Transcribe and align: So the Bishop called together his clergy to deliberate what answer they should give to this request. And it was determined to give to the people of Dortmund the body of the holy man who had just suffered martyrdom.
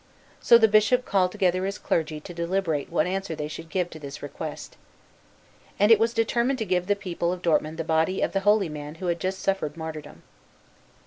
So 0.39 0.57
the 0.57 0.67
Bishop 0.67 1.05
called 1.05 1.31
together 1.31 1.63
his 1.63 1.77
clergy 1.77 2.19
to 2.21 2.33
deliberate 2.33 2.89
what 2.91 3.05
answer 3.05 3.35
they 3.35 3.47
should 3.47 3.69
give 3.69 3.91
to 3.91 3.99
this 3.99 4.23
request. 4.23 4.75
And 5.77 5.91
it 5.91 5.99
was 5.99 6.11
determined 6.15 6.57
to 6.57 6.65
give 6.65 6.85
to 6.85 6.87
the 6.87 6.95
people 6.95 7.31
of 7.31 7.43
Dortmund 7.43 7.77
the 7.77 7.83
body 7.83 8.19
of 8.23 8.31
the 8.31 8.39
holy 8.39 8.67
man 8.67 8.95
who 8.95 9.05
had 9.05 9.19
just 9.19 9.37
suffered 9.43 9.77
martyrdom. 9.77 10.23